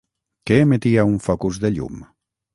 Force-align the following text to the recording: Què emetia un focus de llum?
Què 0.51 0.57
emetia 0.65 1.05
un 1.11 1.21
focus 1.27 1.61
de 1.67 1.73
llum? 1.77 2.03